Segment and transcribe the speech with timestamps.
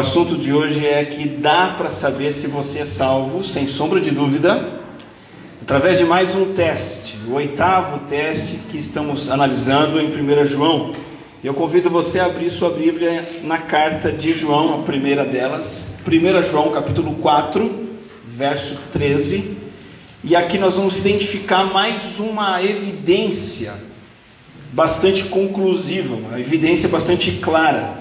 [0.00, 4.00] O assunto de hoje é que dá para saber se você é salvo, sem sombra
[4.00, 4.80] de dúvida,
[5.60, 10.94] através de mais um teste, o oitavo teste que estamos analisando em 1 João.
[11.44, 15.66] Eu convido você a abrir sua Bíblia na carta de João, a primeira delas,
[16.08, 17.88] 1 João capítulo 4,
[18.38, 19.58] verso 13.
[20.24, 23.74] E aqui nós vamos identificar mais uma evidência
[24.72, 27.98] bastante conclusiva, uma evidência bastante clara,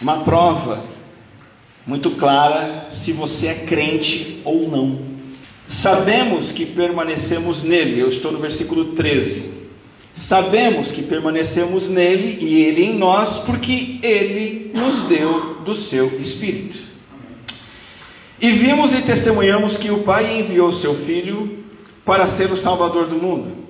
[0.00, 0.90] uma prova
[1.86, 5.12] muito clara se você é crente ou não.
[5.82, 9.62] Sabemos que permanecemos nele, eu estou no versículo 13.
[10.28, 16.78] Sabemos que permanecemos nele e ele em nós, porque ele nos deu do seu Espírito.
[18.40, 21.64] E vimos e testemunhamos que o Pai enviou seu Filho
[22.04, 23.62] para ser o Salvador do mundo.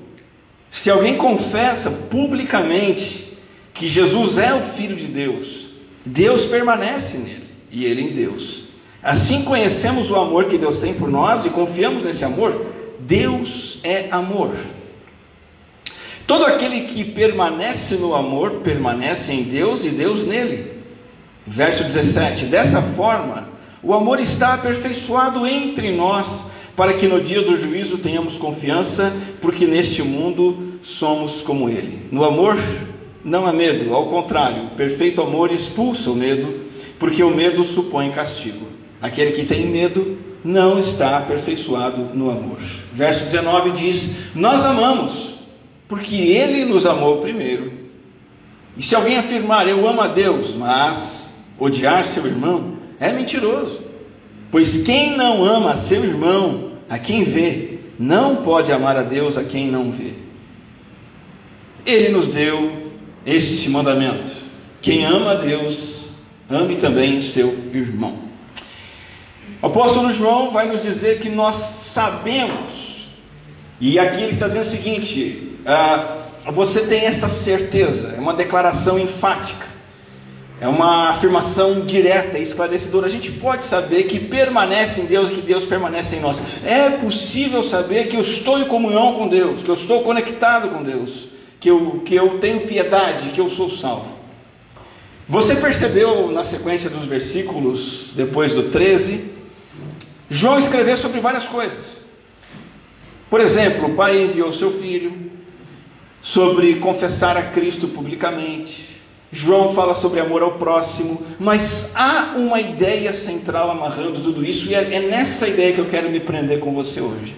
[0.70, 3.36] Se alguém confessa publicamente
[3.74, 5.46] que Jesus é o Filho de Deus,
[6.04, 8.70] Deus permanece nele e ele em Deus.
[9.02, 12.66] Assim conhecemos o amor que Deus tem por nós e confiamos nesse amor.
[13.00, 14.54] Deus é amor.
[16.26, 20.82] Todo aquele que permanece no amor permanece em Deus e Deus nele.
[21.46, 23.48] Verso 17: Dessa forma,
[23.82, 26.26] o amor está aperfeiçoado entre nós,
[26.76, 32.06] para que no dia do juízo tenhamos confiança, porque neste mundo somos como ele.
[32.12, 32.56] No amor
[33.24, 36.71] não há medo, ao contrário, o perfeito amor expulsa o medo
[37.02, 38.64] porque o medo supõe castigo.
[39.00, 42.60] Aquele que tem medo não está aperfeiçoado no amor.
[42.92, 45.34] Verso 19 diz: Nós amamos,
[45.88, 47.72] porque Ele nos amou primeiro.
[48.76, 53.80] E se alguém afirmar eu amo a Deus, mas odiar seu irmão, é mentiroso.
[54.52, 59.42] Pois quem não ama seu irmão, a quem vê, não pode amar a Deus a
[59.42, 60.12] quem não vê.
[61.84, 62.92] Ele nos deu
[63.26, 64.30] este mandamento:
[64.80, 66.01] quem ama a Deus,
[66.50, 68.32] ame também o seu irmão.
[69.60, 71.56] O apóstolo João vai nos dizer que nós
[71.94, 73.08] sabemos,
[73.80, 78.98] e aqui ele está dizendo o seguinte: ah, você tem esta certeza, é uma declaração
[78.98, 79.66] enfática,
[80.60, 83.06] é uma afirmação direta e esclarecedora.
[83.06, 86.40] A gente pode saber que permanece em Deus e que Deus permanece em nós.
[86.64, 90.82] É possível saber que eu estou em comunhão com Deus, que eu estou conectado com
[90.82, 91.28] Deus,
[91.60, 94.21] que eu, que eu tenho piedade, que eu sou salvo.
[95.28, 99.32] Você percebeu na sequência dos versículos, depois do 13,
[100.30, 102.02] João escreveu sobre várias coisas.
[103.30, 105.32] Por exemplo, o pai enviou seu filho,
[106.22, 108.92] sobre confessar a Cristo publicamente.
[109.32, 111.62] João fala sobre amor ao próximo, mas
[111.94, 116.10] há uma ideia central amarrando tudo isso, e é, é nessa ideia que eu quero
[116.10, 117.34] me prender com você hoje.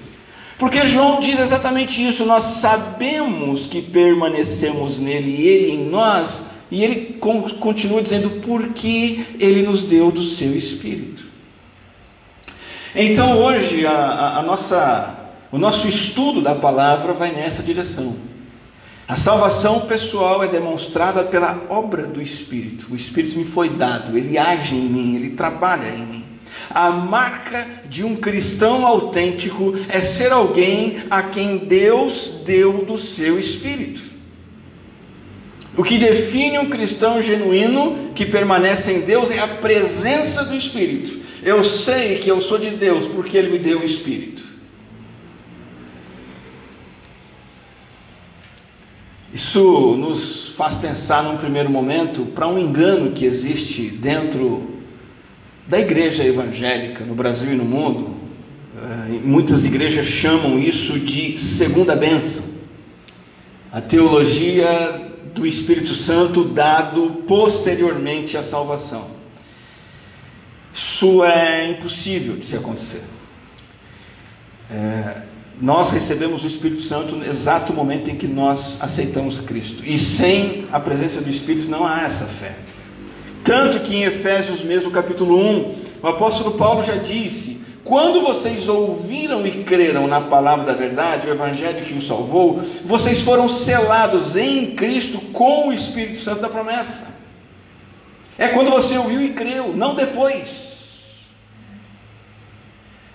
[0.58, 6.82] Porque João diz exatamente isso: nós sabemos que permanecemos nele e ele em nós, e
[6.82, 7.13] ele
[7.58, 11.22] continua dizendo porque ele nos deu do seu Espírito.
[12.94, 18.16] Então hoje a, a, a nossa, o nosso estudo da palavra vai nessa direção.
[19.06, 22.86] A salvação pessoal é demonstrada pela obra do Espírito.
[22.90, 26.24] O Espírito me foi dado, ele age em mim, ele trabalha em mim.
[26.70, 33.38] A marca de um cristão autêntico é ser alguém a quem Deus deu do seu
[33.38, 34.13] Espírito.
[35.76, 41.20] O que define um cristão genuíno que permanece em Deus é a presença do Espírito.
[41.42, 44.42] Eu sei que eu sou de Deus porque Ele me deu o Espírito.
[49.34, 54.74] Isso nos faz pensar num primeiro momento para um engano que existe dentro
[55.66, 58.14] da igreja evangélica no Brasil e no mundo.
[58.76, 62.44] Eh, muitas igrejas chamam isso de segunda bênção.
[63.72, 65.03] A teologia
[65.34, 69.06] do Espírito Santo dado posteriormente à salvação.
[70.74, 73.02] Isso é impossível de se acontecer.
[74.70, 75.22] É,
[75.60, 79.84] nós recebemos o Espírito Santo no exato momento em que nós aceitamos Cristo.
[79.84, 82.56] E sem a presença do Espírito não há essa fé.
[83.44, 87.44] Tanto que em Efésios mesmo, capítulo 1, o apóstolo Paulo já disse
[87.84, 93.22] quando vocês ouviram e creram na palavra da verdade, o evangelho que os salvou, vocês
[93.22, 97.14] foram selados em Cristo com o Espírito Santo da promessa.
[98.38, 100.64] É quando você ouviu e creu, não depois.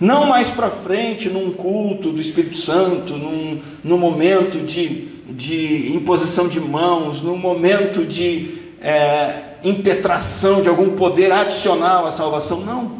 [0.00, 6.48] Não mais para frente, num culto do Espírito Santo, num, num momento de, de imposição
[6.48, 12.60] de mãos, num momento de é, impetração de algum poder adicional à salvação.
[12.60, 12.99] Não.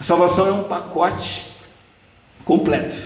[0.00, 1.46] A salvação é um pacote
[2.44, 2.96] completo.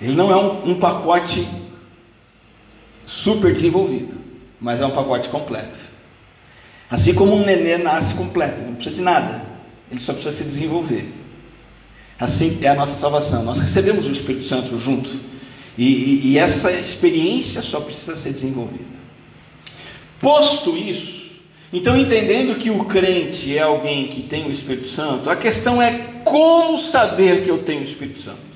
[0.00, 1.46] Ele não é um, um pacote
[3.06, 4.14] super desenvolvido,
[4.60, 5.78] mas é um pacote completo.
[6.90, 9.44] Assim como um nenê nasce completo, não precisa de nada,
[9.90, 11.12] ele só precisa se desenvolver.
[12.18, 13.42] Assim é a nossa salvação.
[13.42, 15.10] Nós recebemos o Espírito Santo junto.
[15.76, 18.94] E, e, e essa experiência só precisa ser desenvolvida.
[20.20, 21.23] Posto isso,
[21.74, 26.22] então entendendo que o crente é alguém que tem o Espírito Santo, a questão é
[26.24, 28.54] como saber que eu tenho o Espírito Santo.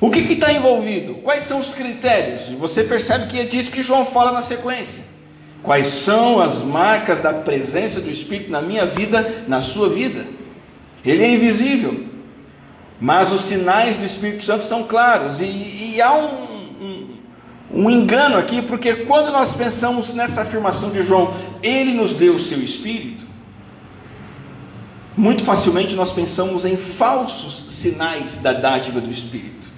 [0.00, 1.16] O que está envolvido?
[1.16, 2.48] Quais são os critérios?
[2.48, 5.04] E você percebe que é disso que João fala na sequência.
[5.62, 10.24] Quais são as marcas da presença do Espírito na minha vida, na sua vida?
[11.04, 12.06] Ele é invisível,
[12.98, 15.38] mas os sinais do Espírito Santo são claros.
[15.38, 15.44] E,
[15.94, 17.08] e há um, um,
[17.72, 22.40] um engano aqui, porque quando nós pensamos nessa afirmação de João, ele nos deu o
[22.44, 23.26] seu Espírito,
[25.16, 29.68] muito facilmente nós pensamos em falsos sinais da dádiva do Espírito.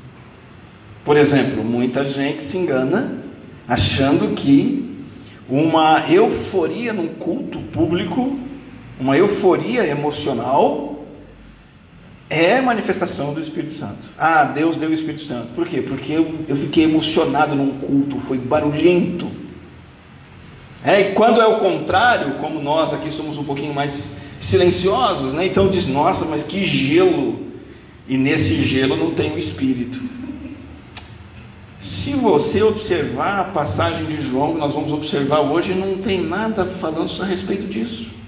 [1.05, 3.25] Por exemplo, muita gente se engana
[3.67, 4.91] achando que
[5.49, 8.39] uma euforia num culto público,
[9.01, 10.90] uma euforia emocional,
[12.31, 14.09] é manifestação do Espírito Santo.
[14.17, 15.49] Ah, Deus deu o Espírito Santo.
[15.49, 15.83] Por quê?
[15.83, 19.27] Porque eu, eu fiquei emocionado num culto, foi barulhento.
[20.85, 23.93] É, e quando é o contrário, como nós aqui somos um pouquinho mais
[24.49, 25.47] silenciosos, né?
[25.47, 27.51] então diz: Nossa, mas que gelo!
[28.09, 30.01] E nesse gelo não tem o Espírito.
[31.81, 36.65] Se você observar a passagem de João que nós vamos observar hoje, não tem nada
[36.81, 38.20] falando a respeito disso.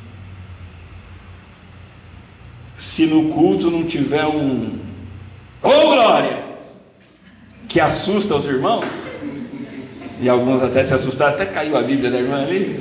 [2.94, 4.78] Se no culto não tiver um
[5.62, 6.52] Ô oh, glória!
[7.72, 8.84] que assusta os irmãos,
[10.20, 12.78] e alguns até se assustaram, até caiu a Bíblia da irmã ali.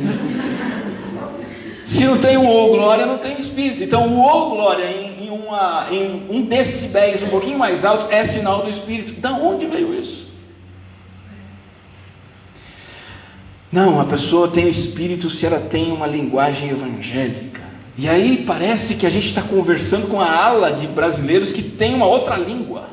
[1.87, 3.83] Se não tem um ô oh, glória, não tem espírito.
[3.83, 8.11] Então o ô oh, glória em, em, uma, em um decibéis um pouquinho mais alto
[8.11, 9.19] é sinal do espírito.
[9.19, 10.29] Da onde veio isso?
[13.71, 17.50] Não, a pessoa tem espírito se ela tem uma linguagem evangélica.
[17.97, 21.93] E aí parece que a gente está conversando com a ala de brasileiros que tem
[21.93, 22.89] uma outra língua.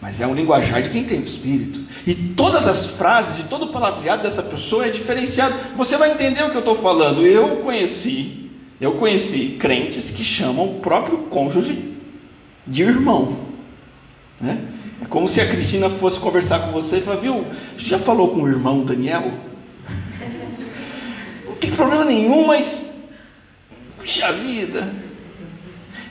[0.00, 1.80] Mas é um linguajar de quem tem o espírito.
[2.06, 5.54] E todas as frases e todo o palavreado dessa pessoa é diferenciado.
[5.76, 7.26] Você vai entender o que eu estou falando.
[7.26, 11.94] Eu conheci, eu conheci crentes que chamam o próprio cônjuge
[12.66, 13.38] de irmão.
[14.38, 14.58] Né?
[15.00, 17.42] É como se a Cristina fosse conversar com você e falar, viu,
[17.78, 19.32] já falou com o irmão Daniel?
[21.48, 22.83] Não tem problema nenhum, mas.
[24.04, 24.86] Puxa vida!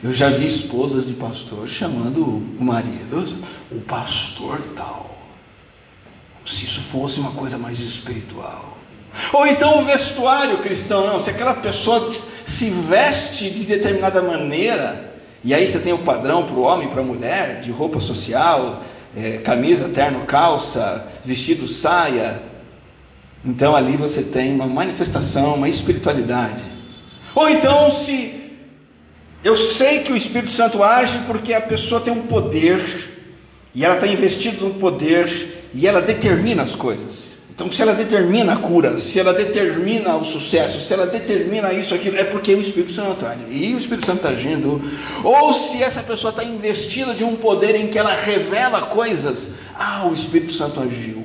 [0.04, 3.24] Eu já vi esposas de pastor chamando o marido,
[3.72, 5.16] o pastor tal.
[6.46, 8.78] Se isso fosse uma coisa mais espiritual.
[9.32, 12.16] Ou então o vestuário cristão, não, se aquela pessoa
[12.58, 15.14] se veste de determinada maneira,
[15.44, 18.00] e aí você tem o padrão para o homem e para a mulher, de roupa
[18.02, 18.82] social,
[19.16, 22.42] é, camisa, terno, calça, vestido, saia.
[23.46, 26.73] Então ali você tem uma manifestação, uma espiritualidade.
[27.36, 28.44] Ou então, se
[29.44, 32.80] eu sei que o Espírito Santo age porque a pessoa tem um poder,
[33.76, 37.34] e ela está investida no poder, e ela determina as coisas.
[37.54, 41.94] Então, se ela determina a cura, se ela determina o sucesso, se ela determina isso,
[41.94, 44.82] aquilo, é porque o Espírito Santo está E o Espírito Santo está agindo.
[45.24, 49.48] Ou se essa pessoa está investida de um poder em que ela revela coisas,
[49.78, 51.23] ah, o Espírito Santo agiu.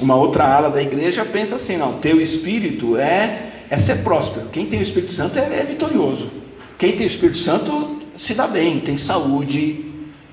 [0.00, 4.48] Uma outra ala da igreja pensa assim: não, teu espírito é, é ser próspero.
[4.48, 6.30] Quem tem o Espírito Santo é, é vitorioso.
[6.78, 9.84] Quem tem o Espírito Santo se dá bem, tem saúde.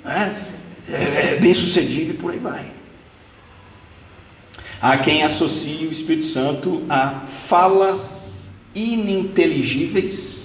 [0.04, 0.46] Né?
[0.90, 2.66] é, é bem sucedido e por aí vai.
[4.82, 8.02] Há quem associe o Espírito Santo a falas
[8.74, 10.36] ininteligíveis,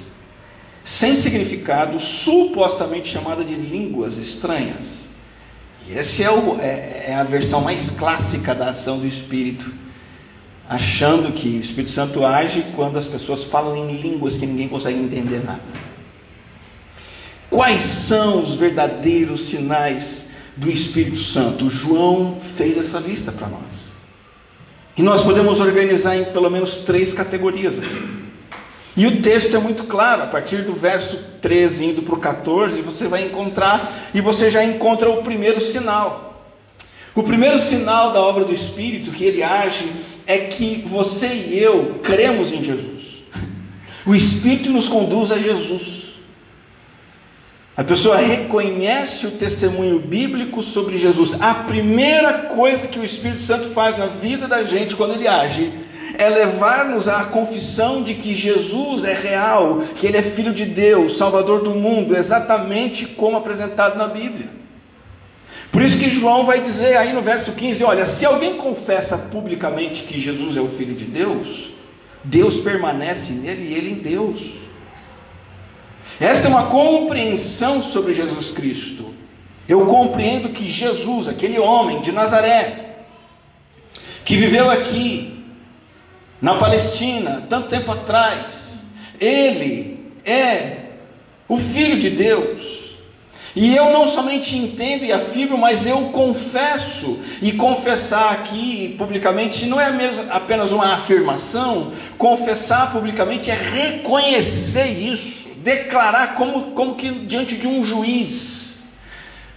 [0.85, 5.10] sem significado, supostamente chamada de línguas estranhas.
[5.94, 9.64] Essa é, é, é a versão mais clássica da ação do Espírito,
[10.68, 14.99] achando que o Espírito Santo age quando as pessoas falam em línguas que ninguém consegue
[14.99, 15.62] entender nada.
[17.49, 20.30] Quais são os verdadeiros sinais
[20.61, 21.70] do Espírito Santo.
[21.70, 23.90] João fez essa lista para nós.
[24.97, 28.30] E nós podemos organizar em pelo menos três categorias aqui.
[29.00, 32.83] E o texto é muito claro, a partir do verso 13 indo para o 14,
[32.83, 36.45] você vai encontrar, e você já encontra o primeiro sinal.
[37.14, 39.90] O primeiro sinal da obra do Espírito, que ele age,
[40.26, 43.25] é que você e eu cremos em Jesus.
[44.04, 46.02] O Espírito nos conduz a Jesus.
[47.78, 51.35] A pessoa reconhece o testemunho bíblico sobre Jesus.
[51.40, 55.80] A primeira coisa que o Espírito Santo faz na vida da gente quando ele age
[56.21, 61.17] é levar-nos à confissão de que Jesus é real, que ele é filho de Deus,
[61.17, 64.50] salvador do mundo, exatamente como apresentado na Bíblia.
[65.73, 70.03] Por isso que João vai dizer aí no verso 15: olha, se alguém confessa publicamente
[70.03, 71.71] que Jesus é o Filho de Deus,
[72.23, 74.43] Deus permanece nele e ele em Deus.
[76.21, 79.07] Esta é uma compreensão sobre Jesus Cristo.
[79.67, 82.97] Eu compreendo que Jesus, aquele homem de Nazaré,
[84.27, 85.30] que viveu aqui,
[86.40, 88.80] na Palestina, tanto tempo atrás,
[89.20, 90.76] ele é
[91.49, 92.70] o Filho de Deus.
[93.54, 97.18] E eu não somente entendo e afirmo, mas eu confesso.
[97.42, 99.90] E confessar aqui publicamente não é
[100.30, 101.92] apenas uma afirmação.
[102.16, 108.60] Confessar publicamente é reconhecer isso, declarar como, como que diante de um juiz.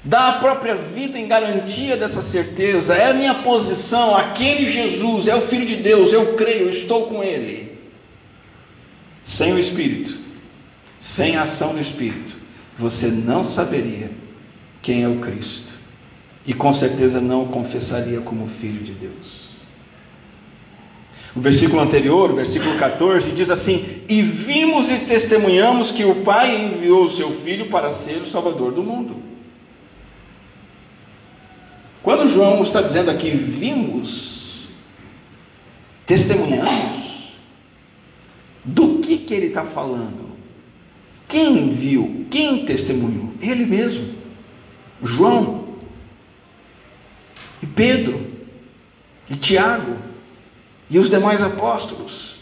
[0.06, 2.94] Dar a própria vida em garantia dessa certeza.
[2.94, 4.16] É a minha posição.
[4.16, 6.12] Aquele Jesus é o Filho de Deus.
[6.12, 7.78] Eu creio, estou com Ele.
[9.38, 10.14] Sem o Espírito,
[11.16, 12.44] sem a ação do Espírito
[12.78, 14.10] você não saberia
[14.82, 15.74] quem é o Cristo
[16.46, 19.54] e com certeza não o confessaria como filho de Deus.
[21.36, 26.64] O versículo anterior, o versículo 14, diz assim: E vimos e testemunhamos que o Pai
[26.66, 29.16] enviou o seu Filho para ser o Salvador do mundo.
[32.04, 34.68] Quando João está dizendo aqui, vimos,
[36.06, 37.02] testemunhamos,
[38.66, 40.34] do que, que ele está falando?
[41.30, 42.28] Quem viu?
[42.30, 43.34] Quem testemunhou?
[43.42, 44.14] Ele mesmo.
[45.02, 45.64] João.
[47.62, 48.28] E Pedro.
[49.30, 49.98] E Tiago.
[50.90, 52.34] E os demais apóstolos.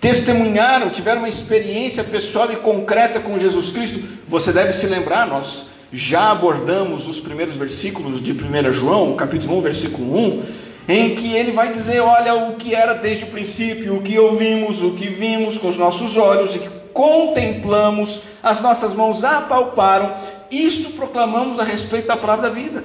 [0.00, 4.02] Testemunharam, tiveram uma experiência pessoal e concreta com Jesus Cristo.
[4.28, 9.60] Você deve se lembrar, nós já abordamos os primeiros versículos de 1 João, capítulo 1,
[9.62, 10.42] versículo 1,
[10.88, 14.82] em que ele vai dizer: Olha, o que era desde o princípio, o que ouvimos,
[14.82, 20.14] o que vimos com os nossos olhos e que contemplamos, as nossas mãos apalparam,
[20.50, 22.82] isto proclamamos a respeito da palavra da vida.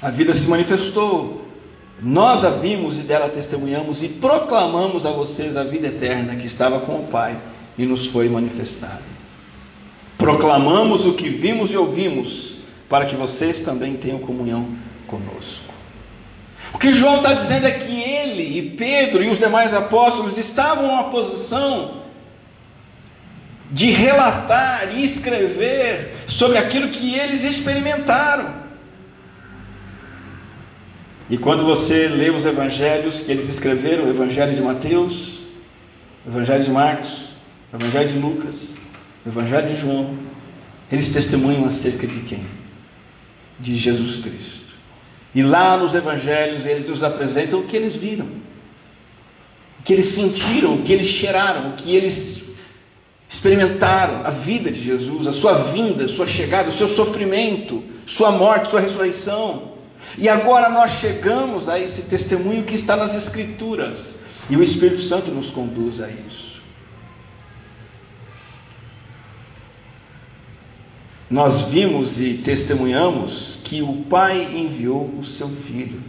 [0.00, 1.44] A vida se manifestou,
[2.00, 6.80] nós a vimos e dela testemunhamos e proclamamos a vocês a vida eterna que estava
[6.80, 7.36] com o Pai
[7.76, 9.17] e nos foi manifestada.
[10.18, 12.56] Proclamamos o que vimos e ouvimos,
[12.88, 14.66] para que vocês também tenham comunhão
[15.06, 15.68] conosco.
[16.74, 20.86] O que João está dizendo é que ele e Pedro e os demais apóstolos estavam
[20.86, 22.02] numa posição
[23.70, 28.68] de relatar e escrever sobre aquilo que eles experimentaram.
[31.30, 35.38] E quando você lê os evangelhos que eles escreveram, o evangelho de Mateus,
[36.26, 37.28] o evangelho de Marcos,
[37.72, 38.74] o evangelho de Lucas,
[39.28, 40.14] o evangelho de João,
[40.90, 42.42] eles testemunham acerca de quem?
[43.60, 44.58] De Jesus Cristo.
[45.34, 48.26] E lá nos evangelhos eles nos apresentam o que eles viram,
[49.80, 52.42] o que eles sentiram, o que eles cheiraram, o que eles
[53.28, 58.70] experimentaram a vida de Jesus, a sua vinda, sua chegada, o seu sofrimento, sua morte,
[58.70, 59.74] sua ressurreição.
[60.16, 64.16] E agora nós chegamos a esse testemunho que está nas Escrituras.
[64.48, 66.57] E o Espírito Santo nos conduz a isso.
[71.30, 76.00] Nós vimos e testemunhamos que o Pai enviou o seu Filho.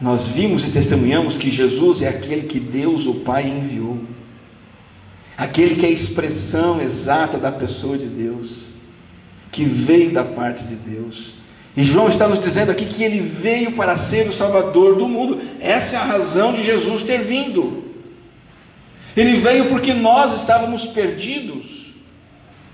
[0.00, 3.98] Nós vimos e testemunhamos que Jesus é aquele que Deus, o Pai, enviou
[5.36, 8.50] aquele que é a expressão exata da pessoa de Deus,
[9.50, 11.34] que veio da parte de Deus.
[11.76, 15.40] E João está nos dizendo aqui que ele veio para ser o Salvador do mundo.
[15.60, 17.82] Essa é a razão de Jesus ter vindo.
[19.16, 21.73] Ele veio porque nós estávamos perdidos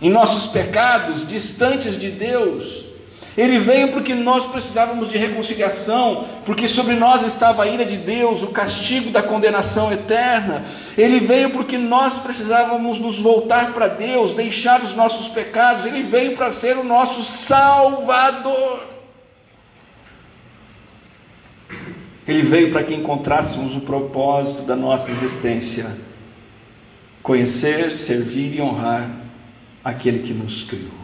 [0.01, 2.91] em nossos pecados, distantes de Deus.
[3.37, 8.43] Ele veio porque nós precisávamos de reconciliação, porque sobre nós estava a ira de Deus,
[8.43, 10.65] o castigo da condenação eterna.
[10.99, 15.87] Ele veio porque nós precisávamos nos voltar para Deus, deixar os nossos pecados.
[15.87, 18.89] Ele veio para ser o nosso Salvador.
[22.27, 25.97] Ele veio para que encontrássemos o propósito da nossa existência:
[27.23, 29.30] conhecer, servir e honrar
[29.85, 31.01] aquele que nos criou.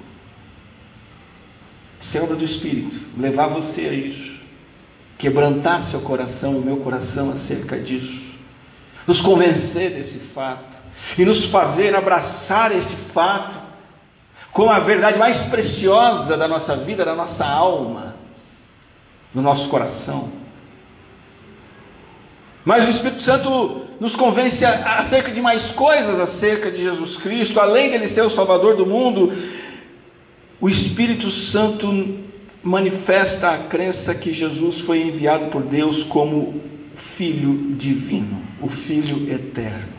[2.23, 4.41] Obra do Espírito, levar você a isso,
[5.19, 8.23] quebrantar seu coração, o meu coração acerca disso,
[9.07, 10.77] nos convencer desse fato
[11.19, 13.67] e nos fazer abraçar esse fato
[14.53, 18.15] como a verdade mais preciosa da nossa vida, da nossa alma,
[19.35, 20.31] do nosso coração.
[22.65, 27.91] Mas o Espírito Santo nos convence acerca de mais coisas acerca de Jesus Cristo, além
[27.91, 29.33] dele ser o Salvador do mundo,
[30.61, 32.27] o Espírito Santo
[32.63, 36.61] manifesta a crença que Jesus foi enviado por Deus como
[37.17, 39.97] Filho divino, o Filho eterno.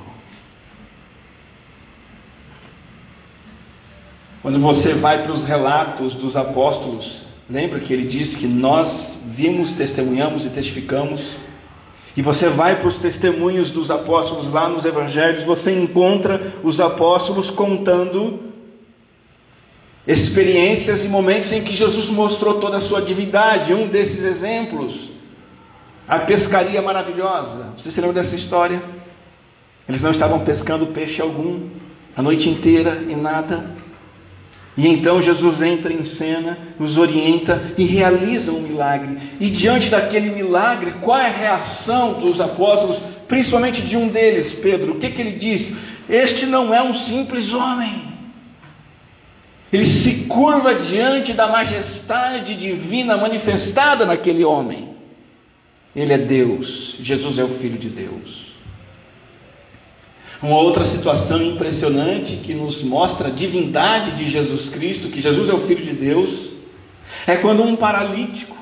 [4.41, 9.73] Quando você vai para os relatos dos apóstolos, lembra que ele disse que nós vimos,
[9.73, 11.21] testemunhamos e testificamos?
[12.17, 17.51] E você vai para os testemunhos dos apóstolos lá nos evangelhos, você encontra os apóstolos
[17.51, 18.39] contando
[20.07, 23.71] experiências e momentos em que Jesus mostrou toda a sua divindade.
[23.71, 25.11] Um desses exemplos,
[26.07, 27.75] a pescaria maravilhosa.
[27.77, 28.81] Você se lembra dessa história?
[29.87, 31.69] Eles não estavam pescando peixe algum
[32.15, 33.76] a noite inteira e nada.
[34.77, 39.17] E então Jesus entra em cena, nos orienta e realiza um milagre.
[39.39, 44.93] E diante daquele milagre, qual é a reação dos apóstolos, principalmente de um deles, Pedro?
[44.93, 45.75] O que, que ele diz?
[46.07, 48.07] Este não é um simples homem.
[49.73, 54.89] Ele se curva diante da majestade divina manifestada naquele homem.
[55.95, 58.47] Ele é Deus, Jesus é o Filho de Deus.
[60.41, 65.53] Uma outra situação impressionante que nos mostra a divindade de Jesus Cristo, que Jesus é
[65.53, 66.51] o Filho de Deus,
[67.25, 68.57] é quando um paralítico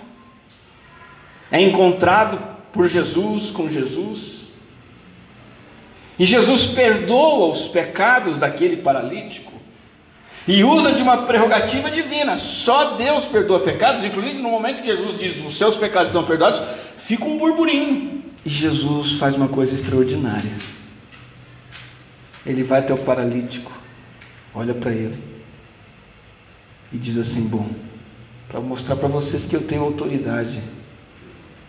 [1.51, 2.37] é encontrado
[2.73, 4.35] por Jesus com Jesus.
[6.17, 9.53] E Jesus perdoa os pecados daquele paralítico
[10.47, 12.37] e usa de uma prerrogativa divina.
[12.37, 16.61] Só Deus perdoa pecados, inclusive no momento que Jesus diz os seus pecados estão perdoados,
[17.07, 18.23] fica um burburinho.
[18.45, 20.51] E Jesus faz uma coisa extraordinária.
[22.45, 23.71] Ele vai até o paralítico,
[24.53, 25.17] olha para ele
[26.93, 27.67] e diz assim: Bom,
[28.47, 30.61] para mostrar para vocês que eu tenho autoridade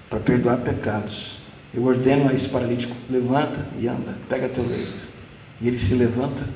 [0.08, 1.38] para perdoar pecados,
[1.74, 5.16] eu ordeno a esse paralítico: levanta e anda, pega teu leito.
[5.60, 6.46] E ele se levanta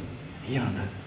[0.49, 1.01] e anda.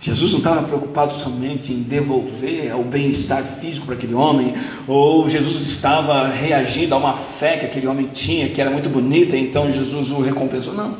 [0.00, 4.54] Jesus não estava preocupado somente em devolver o bem-estar físico para aquele homem,
[4.86, 9.36] ou Jesus estava reagindo a uma fé que aquele homem tinha, que era muito bonita,
[9.36, 10.74] então Jesus o recompensou.
[10.74, 10.98] Não.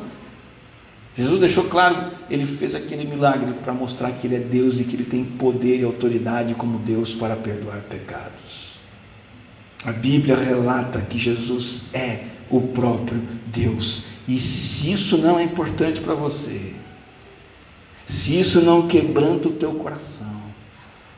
[1.16, 4.96] Jesus deixou claro, ele fez aquele milagre para mostrar que ele é Deus e que
[4.96, 8.76] ele tem poder e autoridade como Deus para perdoar pecados.
[9.82, 14.04] A Bíblia relata que Jesus é o próprio Deus.
[14.28, 16.74] E se isso não é importante para você,
[18.08, 20.36] se isso não quebranta o teu coração,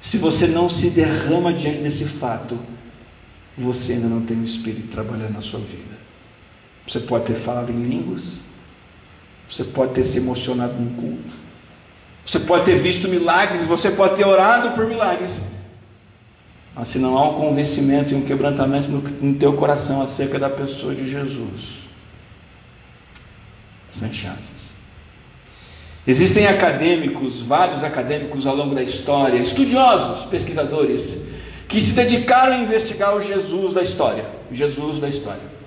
[0.02, 2.56] se você não se derrama diante desse fato,
[3.56, 5.98] você ainda não tem o Espírito trabalhando na sua vida.
[6.86, 8.22] Você pode ter falado em línguas,
[9.50, 11.38] você pode ter se emocionado no culto.
[12.26, 15.30] Você pode ter visto milagres, você pode ter orado por milagres.
[16.74, 20.50] Mas se não há um convencimento e um quebrantamento no, no teu coração acerca da
[20.50, 21.62] pessoa de Jesus,
[23.98, 24.68] sem chances.
[26.06, 31.02] Existem acadêmicos, vários acadêmicos ao longo da história, estudiosos, pesquisadores,
[31.68, 34.24] que se dedicaram a investigar o Jesus da história.
[34.50, 35.58] O Jesus da história.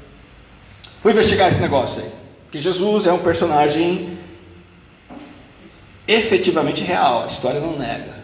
[1.04, 2.21] Vou investigar esse negócio aí
[2.52, 4.18] que Jesus é um personagem
[6.08, 8.22] efetivamente real, a história não nega.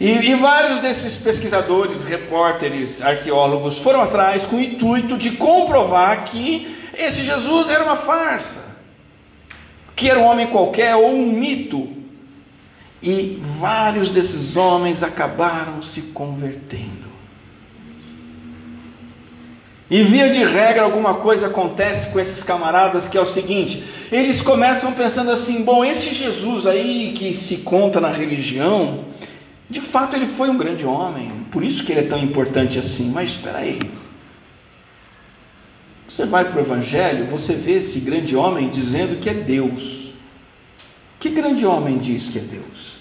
[0.00, 6.74] E, e, vários desses pesquisadores, repórteres, arqueólogos foram atrás com o intuito de comprovar que
[6.96, 8.76] esse Jesus era uma farsa,
[9.94, 12.00] que era um homem qualquer ou um mito.
[13.02, 16.99] E vários desses homens acabaram se convertendo.
[19.90, 24.40] E via de regra, alguma coisa acontece com esses camaradas que é o seguinte: eles
[24.42, 29.06] começam pensando assim, bom, esse Jesus aí que se conta na religião,
[29.68, 33.10] de fato ele foi um grande homem, por isso que ele é tão importante assim,
[33.10, 33.80] mas espera aí.
[36.08, 40.10] Você vai para o Evangelho, você vê esse grande homem dizendo que é Deus.
[41.18, 43.00] Que grande homem diz que é Deus?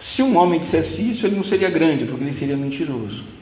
[0.00, 3.39] Se um homem dissesse isso, ele não seria grande, porque ele seria mentiroso.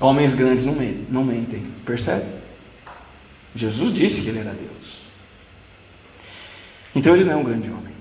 [0.00, 2.26] Homens grandes não mentem, não mentem, percebe?
[3.54, 4.98] Jesus disse que ele era Deus.
[6.94, 7.94] Então ele não é um grande homem.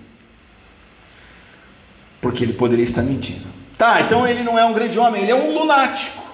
[2.22, 3.48] Porque ele poderia estar mentindo.
[3.78, 6.28] Tá, então ele não é um grande homem, ele é um lunático.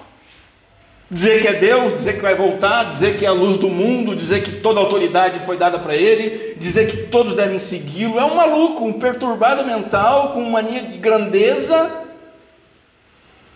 [1.10, 4.16] Dizer que é Deus, dizer que vai voltar, dizer que é a luz do mundo,
[4.16, 8.18] dizer que toda autoridade foi dada para ele, dizer que todos devem segui-lo.
[8.18, 12.03] É um maluco, um perturbado mental, com mania de grandeza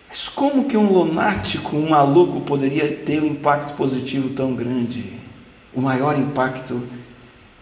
[0.09, 5.13] mas como que um lunático, um maluco, poderia ter um impacto positivo tão grande?
[5.73, 6.81] O maior impacto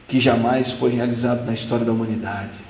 [0.07, 2.65] que jamais foi realizado na história da humanidade.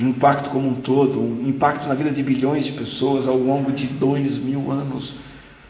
[0.00, 3.70] Um impacto como um todo, um impacto na vida de bilhões de pessoas ao longo
[3.70, 5.14] de dois mil anos.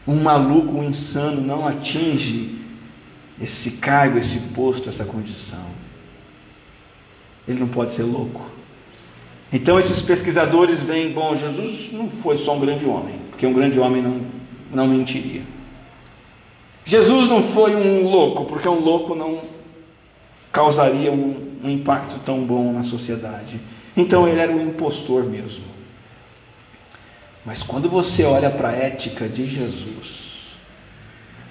[0.09, 2.59] Um maluco, um insano não atinge
[3.39, 5.67] esse cargo, esse posto, essa condição.
[7.47, 8.62] Ele não pode ser louco.
[9.53, 13.79] Então esses pesquisadores veem, bom, Jesus não foi só um grande homem, porque um grande
[13.79, 14.21] homem não,
[14.73, 15.43] não mentiria.
[16.87, 19.41] Jesus não foi um louco, porque um louco não
[20.51, 23.61] causaria um, um impacto tão bom na sociedade.
[23.97, 25.65] Então ele era um impostor mesmo.
[27.45, 30.33] Mas quando você olha para a ética de Jesus,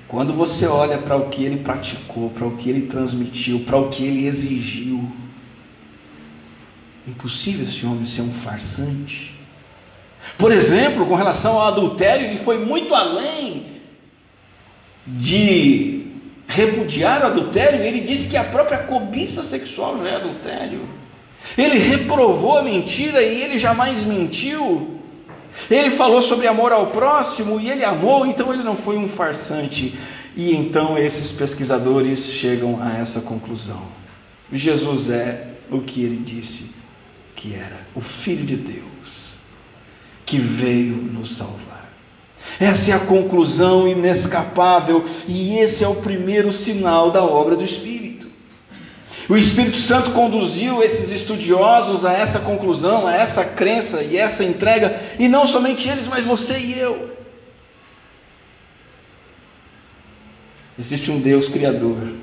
[0.08, 3.90] quando você olha para o que ele praticou, para o que ele transmitiu, para o
[3.90, 5.10] que ele exigiu,
[7.08, 9.34] impossível esse homem ser um farsante.
[10.38, 13.66] Por exemplo, com relação ao adultério, ele foi muito além
[15.06, 16.06] de
[16.48, 20.82] repudiar o adultério, ele disse que a própria cobiça sexual já é adultério.
[21.58, 25.00] Ele reprovou a mentira e ele jamais mentiu.
[25.70, 29.98] Ele falou sobre amor ao próximo e ele amou, então ele não foi um farsante.
[30.36, 33.82] E então esses pesquisadores chegam a essa conclusão.
[34.54, 36.81] Jesus é o que ele disse
[37.42, 39.34] que era, o Filho de Deus,
[40.28, 41.90] que veio nos salvar.
[42.60, 48.28] Essa é a conclusão inescapável e esse é o primeiro sinal da obra do Espírito.
[49.28, 55.16] O Espírito Santo conduziu esses estudiosos a essa conclusão, a essa crença e essa entrega,
[55.18, 57.18] e não somente eles, mas você e eu.
[60.78, 62.14] Existe um Deus Criador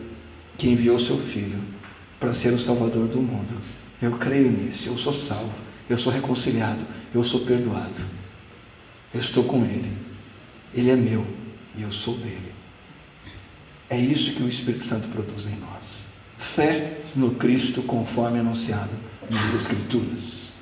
[0.57, 1.61] que enviou seu Filho
[2.21, 3.78] para ser o Salvador do mundo.
[4.01, 5.55] Eu creio nisso, eu sou salvo,
[5.89, 6.81] eu sou reconciliado,
[7.15, 8.01] eu sou perdoado.
[9.13, 9.93] Eu estou com Ele.
[10.75, 11.27] Ele é meu
[11.77, 12.53] e eu sou dele.
[13.91, 15.85] É isso que o Espírito Santo produz em nós.
[16.55, 18.91] Fé no Cristo conforme anunciado
[19.31, 20.53] nas Escrituras.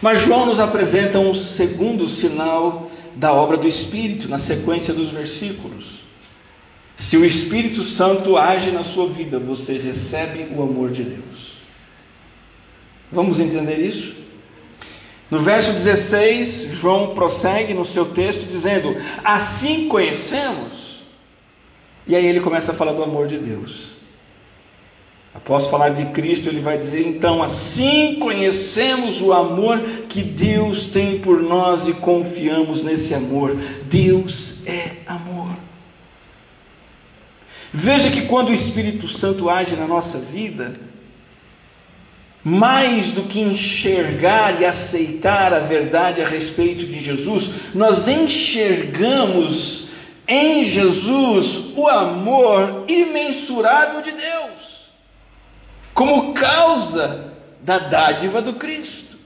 [0.00, 5.84] Mas João nos apresenta um segundo sinal da obra do Espírito na sequência dos versículos.
[6.98, 11.55] Se o Espírito Santo age na sua vida, você recebe o amor de Deus.
[13.12, 14.16] Vamos entender isso?
[15.30, 20.96] No verso 16, João prossegue no seu texto dizendo: Assim conhecemos.
[22.06, 23.96] E aí ele começa a falar do amor de Deus.
[25.34, 31.18] Após falar de Cristo, ele vai dizer: Então, assim conhecemos o amor que Deus tem
[31.18, 33.54] por nós e confiamos nesse amor.
[33.90, 35.50] Deus é amor.
[37.74, 40.85] Veja que quando o Espírito Santo age na nossa vida,
[42.46, 49.90] mais do que enxergar e aceitar a verdade a respeito de Jesus, nós enxergamos
[50.28, 54.86] em Jesus o amor imensurável de Deus,
[55.92, 57.32] como causa
[57.62, 59.16] da dádiva do Cristo.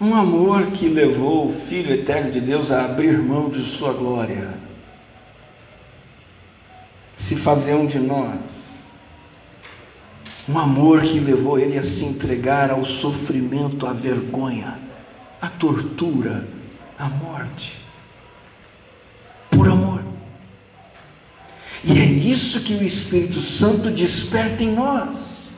[0.00, 4.69] Um amor que levou o Filho eterno de Deus a abrir mão de sua glória
[7.30, 8.40] se fazer um de nós.
[10.48, 14.76] Um amor que levou ele a se entregar ao sofrimento, à vergonha,
[15.40, 16.44] à tortura,
[16.98, 17.72] à morte.
[19.48, 20.02] Por amor.
[21.84, 25.48] E é isso que o Espírito Santo desperta em nós.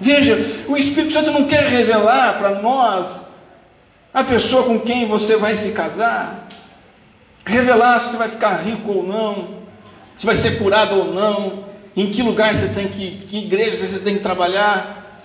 [0.00, 3.26] Veja, o Espírito Santo não quer revelar para nós
[4.14, 6.48] a pessoa com quem você vai se casar,
[7.44, 9.57] revelar se você vai ficar rico ou não,
[10.18, 11.64] se vai ser curado ou não,
[11.96, 15.22] em que lugar você tem que, que igreja você tem que trabalhar.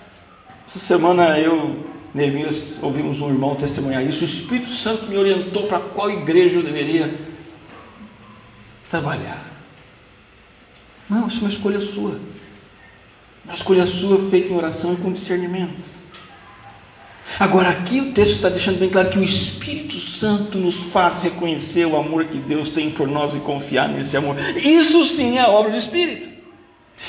[0.66, 4.22] Essa semana eu, Neemias, ouvimos um irmão testemunhar isso.
[4.22, 7.14] O Espírito Santo me orientou para qual igreja eu deveria
[8.88, 9.44] trabalhar.
[11.08, 12.18] Não, isso é uma escolha sua.
[13.44, 15.93] Uma escolha sua feita em oração e com discernimento.
[17.38, 21.84] Agora, aqui o texto está deixando bem claro que o Espírito Santo nos faz reconhecer
[21.84, 24.36] o amor que Deus tem por nós e confiar nesse amor.
[24.56, 26.34] Isso sim é obra do Espírito.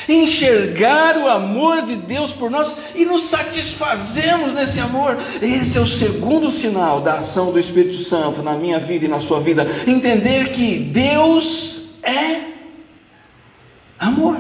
[0.10, 5.17] Enxergar o amor de Deus por nós e nos satisfazemos nesse amor.
[5.41, 9.21] Esse é o segundo sinal da ação do Espírito Santo na minha vida e na
[9.21, 9.65] sua vida.
[9.86, 12.41] Entender que Deus é
[13.99, 14.38] amor.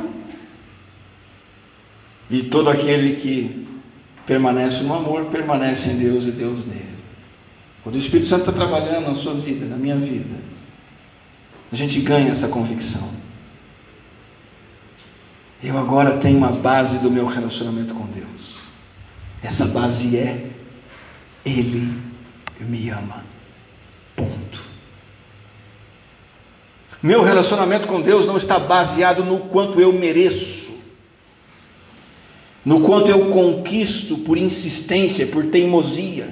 [2.29, 3.74] E todo aquele que
[4.25, 6.95] permanece no amor, permanece em Deus e Deus nele.
[7.83, 10.35] Quando o Espírito Santo está trabalhando na sua vida, na minha vida,
[11.71, 13.09] a gente ganha essa convicção.
[15.63, 18.25] Eu agora tenho uma base do meu relacionamento com Deus.
[19.43, 20.49] Essa base é
[21.45, 21.93] Ele
[22.59, 23.23] me ama.
[24.15, 24.63] Ponto.
[27.01, 30.64] Meu relacionamento com Deus não está baseado no quanto eu mereço
[32.65, 36.27] no quanto eu conquisto por insistência, por teimosia.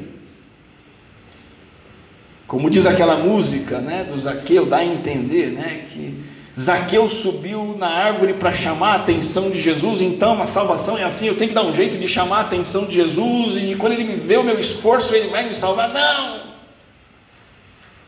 [2.47, 6.23] Como diz aquela música né, do Zaqueu, dá a entender né, que
[6.59, 11.27] Zaqueu subiu na árvore para chamar a atenção de Jesus, então a salvação é assim,
[11.27, 14.03] eu tenho que dar um jeito de chamar a atenção de Jesus, e quando ele
[14.03, 15.89] me vê o meu esforço, ele vai me salvar.
[15.93, 16.43] Não!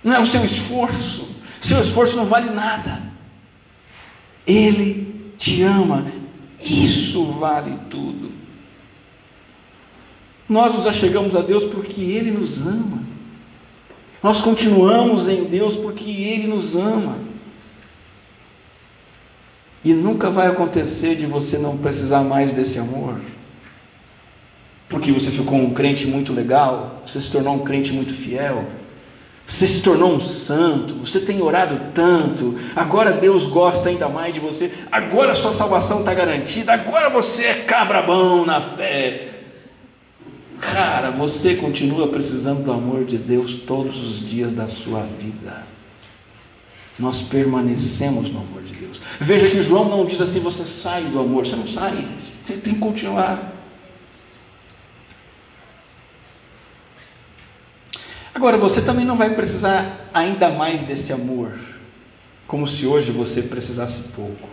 [0.04, 1.28] Não é o seu esforço,
[1.64, 3.02] seu esforço não vale nada.
[4.46, 6.06] Ele te ama.
[6.62, 8.32] Isso vale tudo.
[10.48, 13.04] Nós nos achegamos a Deus porque Ele nos ama.
[14.22, 17.18] Nós continuamos em Deus porque Ele nos ama.
[19.84, 23.20] E nunca vai acontecer de você não precisar mais desse amor.
[24.90, 28.66] Porque você ficou um crente muito legal, você se tornou um crente muito fiel,
[29.48, 34.40] você se tornou um santo, você tem orado tanto, agora Deus gosta ainda mais de
[34.40, 39.30] você, agora sua salvação está garantida, agora você é cabrabão na fé.
[40.60, 45.64] Cara, você continua precisando do amor de Deus todos os dias da sua vida.
[46.98, 49.00] Nós permanecemos no amor de Deus.
[49.22, 52.08] Veja que João não diz assim: você sai do amor, você não sai,
[52.46, 53.55] você tem que continuar.
[58.36, 61.58] Agora, você também não vai precisar ainda mais desse amor,
[62.46, 64.50] como se hoje você precisasse pouco.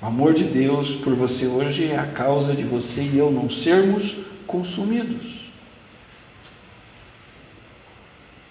[0.00, 3.50] O amor de Deus por você hoje é a causa de você e eu não
[3.50, 4.14] sermos
[4.46, 5.37] consumidos.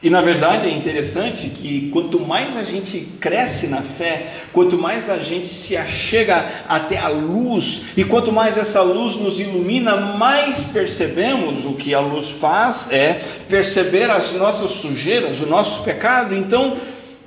[0.02, 5.10] E na verdade é interessante que quanto mais a gente cresce na fé, quanto mais
[5.10, 10.68] a gente se achega até a luz, e quanto mais essa luz nos ilumina, mais
[10.68, 16.36] percebemos o que a luz faz é perceber as nossas sujeiras, o nosso pecado.
[16.36, 16.78] Então,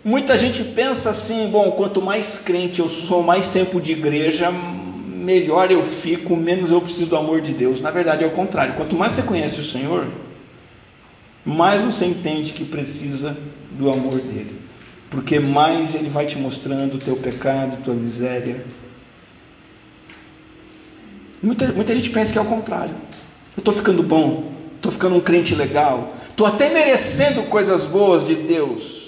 [0.04, 5.72] muita gente pensa assim: bom, quanto mais crente eu sou, mais tempo de igreja, melhor
[5.72, 7.80] eu fico, menos eu preciso do amor de Deus.
[7.80, 10.06] Na verdade é o contrário: quanto mais você conhece o Senhor,
[11.44, 13.36] mais você entende que precisa
[13.72, 14.60] do amor dele.
[15.10, 18.64] Porque mais ele vai te mostrando o teu pecado, tua miséria.
[21.42, 22.94] Muita, muita gente pensa que é o contrário.
[23.56, 28.36] Eu estou ficando bom, estou ficando um crente legal, estou até merecendo coisas boas de
[28.36, 29.00] Deus.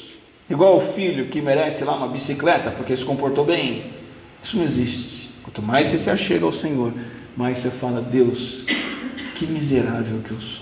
[0.50, 3.84] Igual o filho que merece lá uma bicicleta porque se comportou bem.
[4.42, 5.30] Isso não existe.
[5.44, 6.92] Quanto mais você se achega ao Senhor,
[7.36, 8.64] mais você fala: Deus,
[9.36, 10.62] que miserável que eu sou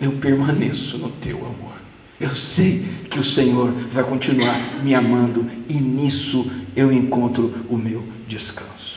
[0.00, 1.74] eu permaneço no teu amor.
[2.20, 8.04] Eu sei que o Senhor vai continuar me amando e nisso eu encontro o meu
[8.28, 8.94] descanso.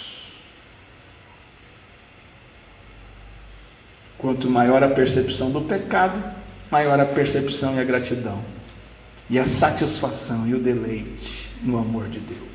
[4.18, 6.24] Quanto maior a percepção do pecado,
[6.72, 8.40] maior a percepção e a gratidão,
[9.30, 12.48] e a satisfação e o deleite no amor de Deus.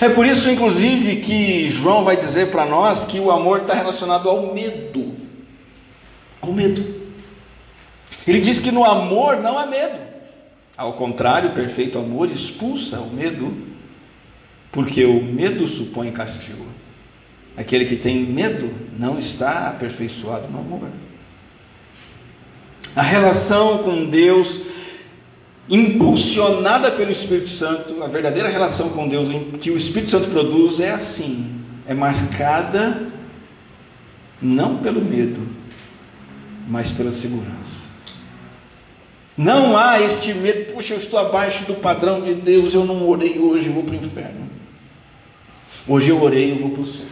[0.00, 4.28] É por isso, inclusive, que João vai dizer para nós que o amor está relacionado
[4.28, 5.11] ao medo
[6.42, 7.02] ao medo.
[8.26, 9.98] Ele diz que no amor não há medo.
[10.76, 13.52] Ao contrário, o perfeito amor expulsa o medo,
[14.72, 16.66] porque o medo supõe castigo.
[17.56, 20.88] Aquele que tem medo não está aperfeiçoado no amor.
[22.96, 24.48] A relação com Deus,
[25.68, 29.28] impulsionada pelo Espírito Santo, a verdadeira relação com Deus
[29.60, 33.12] que o Espírito Santo produz é assim: é marcada
[34.40, 35.40] não pelo medo,
[36.72, 37.82] mas pela segurança.
[39.36, 43.38] Não há este medo, puxa, eu estou abaixo do padrão de Deus, eu não orei
[43.38, 44.48] hoje, eu vou para o inferno.
[45.86, 47.06] Hoje eu orei, eu vou para o céu.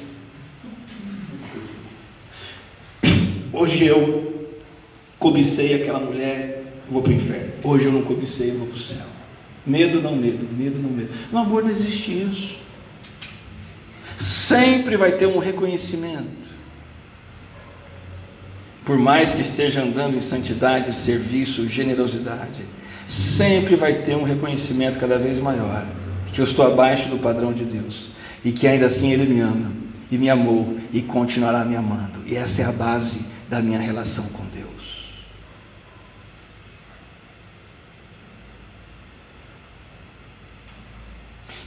[3.53, 4.49] Hoje eu
[5.19, 7.53] cobicei aquela mulher, eu vou para o inferno.
[7.63, 9.07] Hoje eu não cobicei, eu vou para o céu.
[9.67, 11.11] Medo não medo, medo não medo.
[11.31, 12.57] No amor não existe isso.
[14.49, 16.60] Sempre vai ter um reconhecimento
[18.91, 22.61] por mais que esteja andando em santidade, serviço, generosidade,
[23.37, 25.87] sempre vai ter um reconhecimento cada vez maior
[26.33, 28.11] que eu estou abaixo do padrão de Deus
[28.45, 29.71] e que ainda assim Ele me ama
[30.11, 32.19] e me amou e continuará me amando.
[32.27, 35.00] E essa é a base da minha relação com Deus.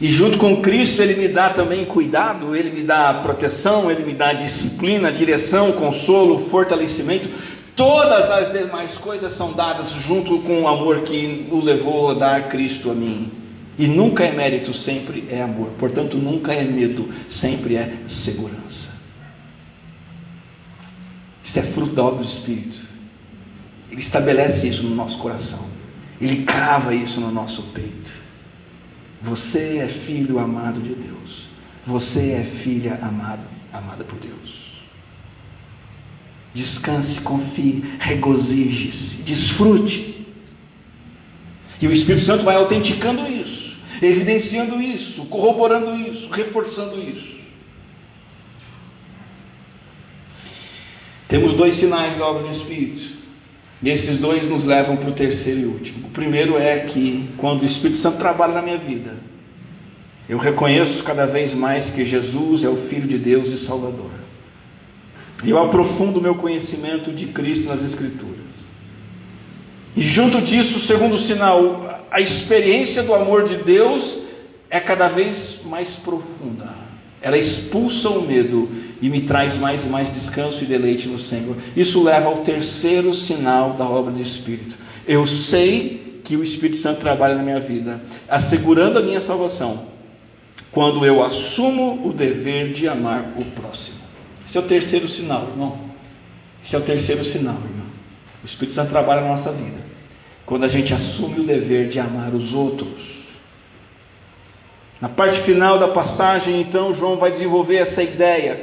[0.02, 4.14] E junto com Cristo, Ele me dá também cuidado, Ele me dá proteção, Ele me
[4.14, 7.30] dá disciplina, direção, consolo, fortalecimento.
[7.76, 12.50] Todas as demais coisas são dadas junto com o amor que o levou a dar
[12.50, 13.32] Cristo a mim.
[13.78, 15.70] E nunca é mérito, sempre é amor.
[15.80, 18.94] Portanto, nunca é medo, sempre é segurança.
[21.44, 22.78] Isso é fruto da obra do Espírito.
[23.92, 25.68] Ele estabelece isso no nosso coração.
[26.22, 28.12] Ele crava isso no nosso peito.
[29.24, 31.48] Você é filho amado de Deus.
[31.88, 34.64] Você é filha amada, amada por Deus.
[36.54, 40.26] Descanse, confie, regozije-se, desfrute.
[41.82, 47.44] E o Espírito Santo vai autenticando isso, evidenciando isso, corroborando isso, reforçando isso.
[51.28, 53.23] Temos dois sinais da obra do Espírito.
[53.84, 56.08] E esses dois nos levam para o terceiro e último.
[56.08, 59.18] O primeiro é que quando o Espírito Santo trabalha na minha vida,
[60.30, 64.12] eu reconheço cada vez mais que Jesus é o Filho de Deus e Salvador.
[65.44, 68.40] E eu aprofundo o meu conhecimento de Cristo nas Escrituras.
[69.98, 74.24] E junto disso, segundo sinal, a experiência do amor de Deus
[74.70, 76.83] é cada vez mais profunda.
[77.24, 78.70] Ela expulsa o medo
[79.02, 81.56] e me traz mais e mais descanso e deleite no Senhor.
[81.76, 84.76] Isso leva ao terceiro sinal da obra do Espírito.
[85.08, 89.86] Eu sei que o Espírito Santo trabalha na minha vida, assegurando a minha salvação,
[90.70, 94.00] quando eu assumo o dever de amar o próximo.
[94.46, 95.78] Esse é o terceiro sinal, irmão.
[96.66, 97.88] Esse é o terceiro sinal, irmão.
[98.44, 99.82] O Espírito Santo trabalha na nossa vida.
[100.46, 103.13] Quando a gente assume o dever de amar os outros.
[105.04, 108.62] Na parte final da passagem, então, João vai desenvolver essa ideia.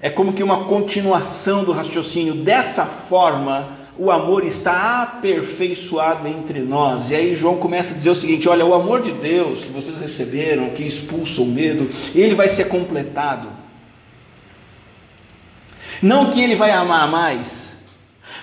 [0.00, 2.34] É como que uma continuação do raciocínio.
[2.34, 7.10] Dessa forma, o amor está aperfeiçoado entre nós.
[7.10, 9.98] E aí João começa a dizer o seguinte: olha, o amor de Deus que vocês
[9.98, 13.48] receberam, que expulsa o medo, ele vai ser completado.
[16.00, 17.76] Não que ele vai amar mais,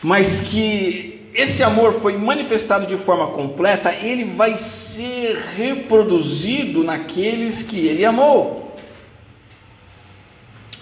[0.04, 4.58] mas que esse amor foi manifestado de forma completa, ele vai
[5.00, 8.78] ser reproduzido naqueles que ele amou.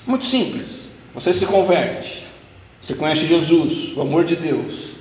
[0.08, 0.88] Muito simples.
[1.14, 2.24] Você se converte,
[2.82, 4.96] você conhece Jesus, o amor de Deus.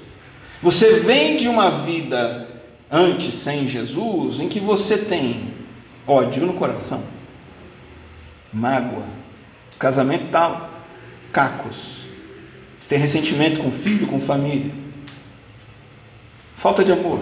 [0.62, 2.46] Você vem de uma vida
[2.90, 5.54] antes sem Jesus, em que você tem
[6.06, 7.02] ódio no coração,
[8.52, 9.04] mágoa,
[9.78, 10.70] casamento tal,
[11.32, 11.76] cacos.
[12.80, 14.86] Você tem ressentimento com filho, com família
[16.66, 17.20] falta de amor.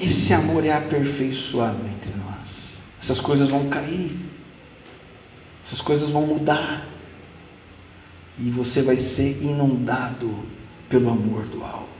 [0.00, 2.34] Esse amor é aperfeiçoado entre nós.
[3.02, 4.12] Essas coisas vão cair,
[5.66, 6.86] essas coisas vão mudar,
[8.38, 10.34] e você vai ser inundado
[10.88, 11.94] pelo amor do alto.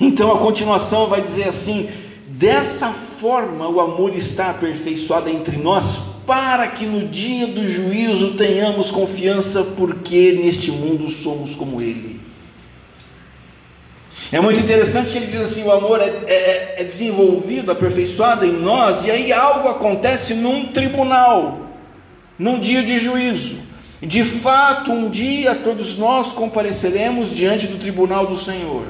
[0.00, 1.88] Então a continuação vai dizer assim:
[2.28, 5.84] dessa forma o amor está aperfeiçoado entre nós,
[6.26, 12.21] para que no dia do juízo tenhamos confiança, porque neste mundo somos como Ele.
[14.32, 18.52] É muito interessante que ele diz assim: o amor é, é, é, desenvolvido, aperfeiçoado em
[18.52, 21.68] nós, e aí algo acontece num tribunal,
[22.38, 23.60] num dia de juízo.
[24.00, 28.86] De fato, um dia todos nós compareceremos diante do tribunal do Senhor.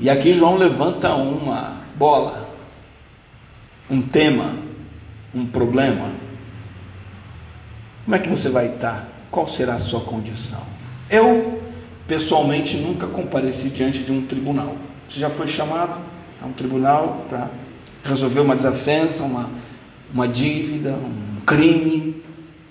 [0.00, 2.48] E aqui João levanta uma bola,
[3.88, 4.56] um tema,
[5.32, 6.10] um problema.
[8.04, 9.08] Como é que você vai estar?
[9.30, 10.62] Qual será a sua condição?
[11.08, 11.63] Eu
[12.06, 14.76] pessoalmente nunca compareci diante de um tribunal.
[15.08, 16.00] Você já foi chamado
[16.42, 17.48] a um tribunal para
[18.04, 19.48] resolver uma desafensa, uma,
[20.12, 22.22] uma dívida, um crime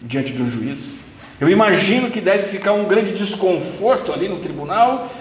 [0.01, 1.03] diante de um juiz?
[1.39, 5.11] Eu imagino que deve ficar um grande desconforto ali no tribunal.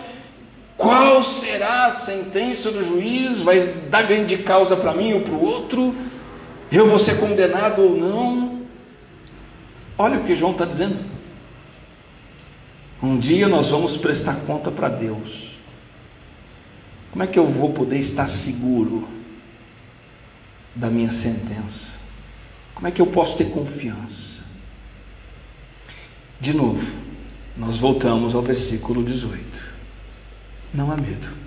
[0.76, 3.40] Qual será a sentença do juiz?
[3.42, 5.94] Vai dar grande causa para mim ou para o outro?
[6.70, 8.62] Eu vou ser condenado ou não?
[9.98, 10.96] Olha o que João está dizendo.
[13.02, 15.50] Um dia nós vamos prestar conta para Deus.
[17.10, 19.08] Como é que eu vou poder estar seguro
[20.76, 22.00] da minha sentença?
[22.74, 24.42] Como é que eu posso ter confiança?
[26.40, 26.82] De novo,
[27.56, 29.42] nós voltamos ao versículo 18.
[30.72, 31.42] Não há medo.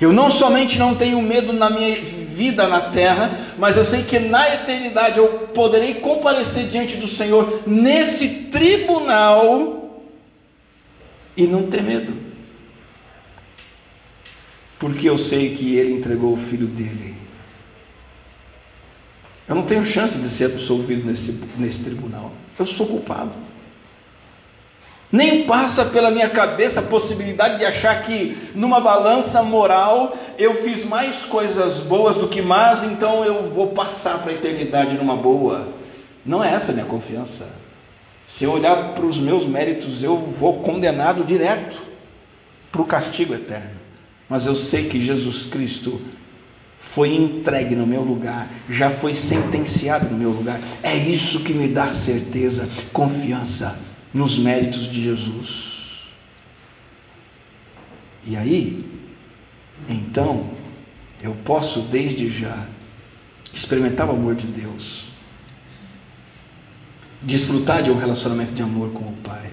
[0.00, 1.94] Eu não somente não tenho medo na minha
[2.34, 7.62] vida na terra, mas eu sei que na eternidade eu poderei comparecer diante do Senhor
[7.66, 9.85] nesse tribunal
[11.36, 12.12] e não ter medo.
[14.78, 17.14] Porque eu sei que ele entregou o filho dele.
[19.48, 22.32] Eu não tenho chance de ser absolvido nesse, nesse tribunal.
[22.58, 23.32] Eu sou culpado.
[25.10, 30.84] Nem passa pela minha cabeça a possibilidade de achar que numa balança moral eu fiz
[30.84, 35.68] mais coisas boas do que más, então eu vou passar para a eternidade numa boa.
[36.24, 37.65] Não é essa a minha confiança.
[38.28, 41.80] Se eu olhar para os meus méritos, eu vou condenado direto
[42.72, 43.76] para o castigo eterno.
[44.28, 46.00] Mas eu sei que Jesus Cristo
[46.94, 50.60] foi entregue no meu lugar, já foi sentenciado no meu lugar.
[50.82, 53.78] É isso que me dá certeza, confiança
[54.12, 55.76] nos méritos de Jesus.
[58.26, 58.84] E aí,
[59.88, 60.50] então,
[61.22, 62.66] eu posso desde já
[63.54, 65.15] experimentar o amor de Deus
[67.22, 69.50] desfrutar de um relacionamento de amor com o Pai.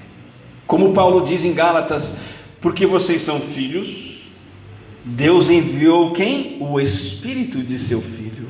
[0.67, 2.03] Como Paulo diz em Gálatas,
[2.61, 3.87] porque vocês são filhos,
[5.03, 6.57] Deus enviou quem?
[6.59, 8.47] O Espírito de seu Filho.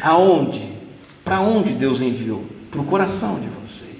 [0.00, 0.62] Aonde?
[1.24, 2.44] Para onde Deus enviou?
[2.70, 3.96] Para o coração de vocês.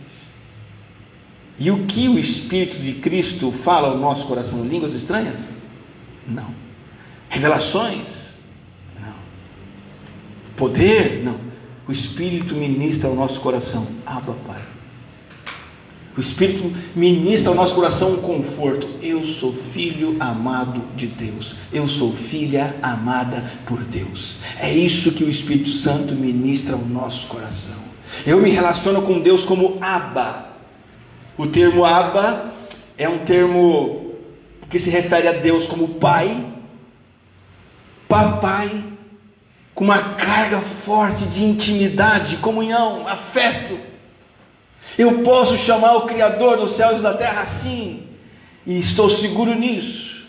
[1.58, 4.64] E o que o Espírito de Cristo fala ao nosso coração?
[4.64, 5.38] Línguas estranhas?
[6.28, 6.54] Não.
[7.28, 8.06] Revelações?
[9.00, 9.14] Não.
[10.56, 11.24] Poder?
[11.24, 11.45] Não.
[11.88, 13.86] O Espírito ministra ao nosso coração.
[14.04, 14.62] Abba, Pai.
[16.16, 18.88] O Espírito ministra ao nosso coração um conforto.
[19.02, 21.54] Eu sou filho amado de Deus.
[21.72, 24.38] Eu sou filha amada por Deus.
[24.58, 27.84] É isso que o Espírito Santo ministra ao nosso coração.
[28.26, 30.46] Eu me relaciono com Deus como Abba.
[31.36, 32.52] O termo Abba
[32.96, 34.14] é um termo
[34.70, 36.44] que se refere a Deus como Pai,
[38.08, 38.84] Papai,
[39.76, 43.78] com uma carga forte de intimidade, de comunhão, afeto.
[44.96, 48.02] Eu posso chamar o Criador dos céus e da terra assim,
[48.66, 50.26] e estou seguro nisso.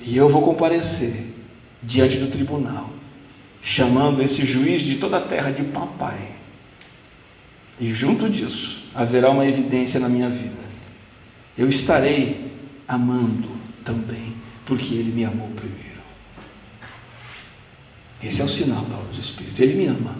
[0.00, 1.34] E eu vou comparecer
[1.82, 2.88] diante do tribunal,
[3.62, 6.30] chamando esse juiz de toda a terra de papai.
[7.78, 10.64] E junto disso haverá uma evidência na minha vida.
[11.58, 12.52] Eu estarei
[12.88, 13.50] amando
[13.84, 14.32] também,
[14.64, 15.95] porque ele me amou primeiro.
[18.22, 19.62] Esse é o sinal da obra do Espírito.
[19.62, 20.14] Ele me ama.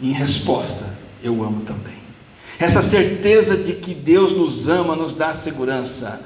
[0.00, 2.02] Em resposta, eu amo também.
[2.58, 6.20] Essa certeza de que Deus nos ama nos dá segurança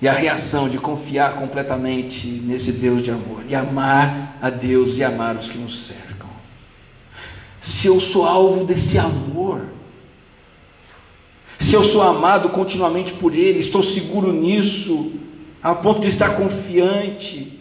[0.00, 5.04] e a reação de confiar completamente nesse Deus de amor e amar a Deus e
[5.04, 6.28] amar os que nos cercam.
[7.60, 9.66] Se eu sou alvo desse amor,
[11.60, 15.12] se eu sou amado continuamente por Ele, estou seguro nisso,
[15.62, 17.55] a ponto de estar confiante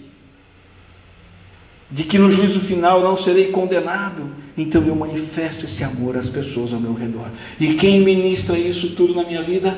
[1.95, 6.73] de que no juízo final não serei condenado, então eu manifesto esse amor às pessoas
[6.73, 7.29] ao meu redor.
[7.57, 9.77] E quem ministra isso tudo na minha vida?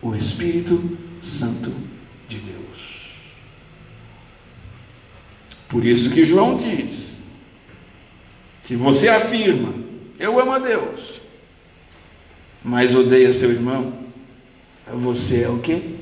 [0.00, 0.98] O Espírito
[1.38, 1.70] Santo
[2.26, 2.62] de Deus.
[5.68, 7.22] Por isso que João diz:
[8.64, 9.74] se você afirma,
[10.18, 11.20] eu amo a Deus,
[12.64, 13.92] mas odeia seu irmão,
[14.90, 15.98] você é o que?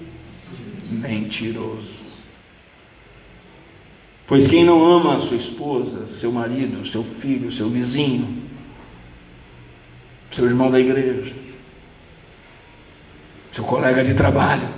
[0.92, 1.99] Mentiroso.
[4.30, 8.44] Pois quem não ama a sua esposa, seu marido, seu filho, seu vizinho,
[10.30, 11.34] seu irmão da igreja,
[13.52, 14.68] seu colega de trabalho,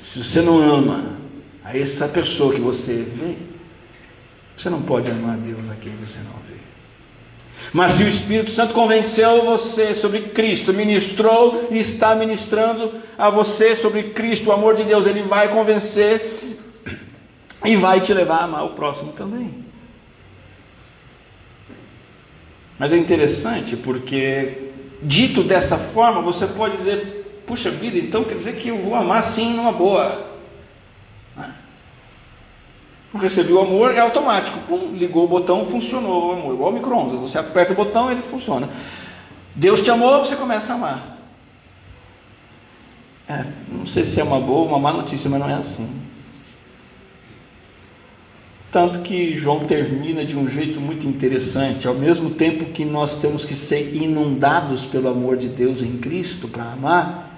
[0.00, 1.12] se você não ama
[1.64, 3.36] a essa pessoa que você vê,
[4.56, 6.58] você não pode amar a Deus a quem você não vê.
[7.72, 13.76] Mas se o Espírito Santo convenceu você sobre Cristo, ministrou e está ministrando a você
[13.76, 16.58] sobre Cristo, o amor de Deus, ele vai convencer
[17.64, 19.64] e vai te levar a amar o próximo também.
[22.78, 28.56] Mas é interessante porque, dito dessa forma, você pode dizer: puxa vida, então quer dizer
[28.56, 30.26] que eu vou amar sim numa boa.
[31.36, 31.54] Né?
[33.14, 34.60] Recebi o amor, é automático.
[34.60, 36.54] Pum, ligou o botão, funcionou o amor.
[36.54, 37.20] Igual micro-ondas.
[37.20, 38.68] Você aperta o botão, ele funciona.
[39.54, 41.18] Deus te amou, você começa a amar.
[43.28, 46.09] É, não sei se é uma boa ou uma má notícia, mas não é assim.
[48.72, 51.88] Tanto que João termina de um jeito muito interessante.
[51.88, 56.46] Ao mesmo tempo que nós temos que ser inundados pelo amor de Deus em Cristo
[56.48, 57.30] para amar,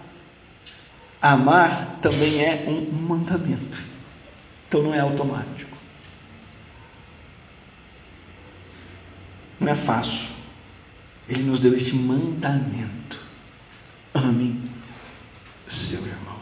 [1.20, 3.78] amar também é um mandamento.
[4.68, 5.76] Então não é automático.
[9.58, 10.32] Não é fácil.
[11.28, 13.18] Ele nos deu esse mandamento.
[14.12, 14.72] Ame
[15.72, 16.36] seu irmão.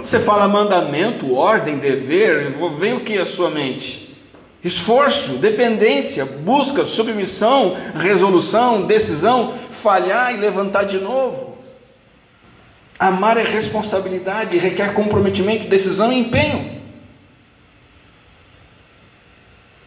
[0.00, 4.16] Quando você fala mandamento, ordem, dever, vem o que à sua mente?
[4.64, 11.58] Esforço, dependência, busca, submissão, resolução, decisão, falhar e levantar de novo.
[12.98, 16.80] Amar é responsabilidade, requer comprometimento, decisão e empenho.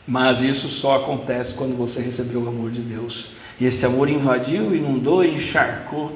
[0.07, 3.31] Mas isso só acontece quando você recebeu o amor de Deus.
[3.59, 6.15] E esse amor invadiu, inundou, encharcou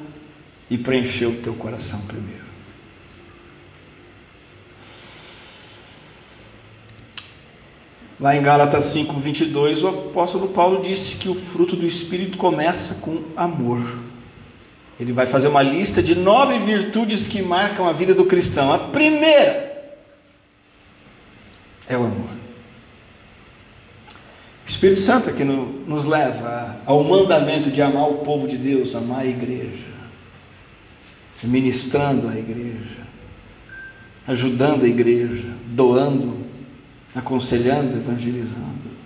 [0.69, 2.46] e preencheu o teu coração primeiro.
[8.19, 12.95] Lá em Gálatas 5, 22, o apóstolo Paulo disse que o fruto do Espírito começa
[12.95, 13.79] com amor.
[14.99, 18.73] Ele vai fazer uma lista de nove virtudes que marcam a vida do cristão.
[18.73, 19.67] A primeira
[21.87, 22.29] é o amor.
[24.65, 28.95] O Espírito Santo é que nos leva ao mandamento de amar o povo de Deus,
[28.95, 29.93] amar a igreja,
[31.43, 33.05] ministrando a igreja,
[34.27, 36.46] ajudando a igreja, doando
[37.17, 38.97] aconselhando, evangelizando.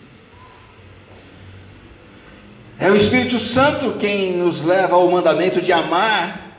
[2.78, 6.58] É o Espírito Santo quem nos leva ao mandamento de amar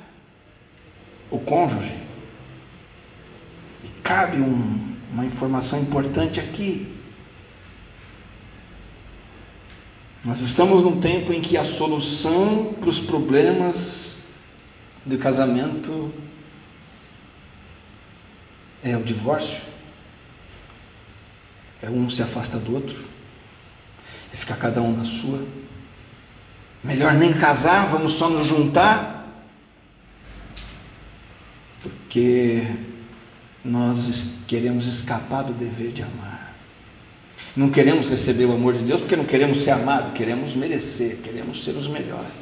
[1.31, 1.97] o cônjuge.
[3.85, 6.97] E cabe um, uma informação importante aqui.
[10.25, 13.77] Nós estamos num tempo em que a solução para os problemas
[15.05, 16.13] do casamento
[18.85, 19.72] é o divórcio.
[21.83, 22.97] É um se afasta do outro.
[24.33, 25.45] É ficar cada um na sua.
[26.85, 29.27] Melhor nem casar, vamos só nos juntar.
[31.83, 32.65] Porque
[33.65, 36.53] nós queremos escapar do dever de amar.
[37.57, 41.63] Não queremos receber o amor de Deus porque não queremos ser amados, queremos merecer, queremos
[41.65, 42.33] ser os melhores.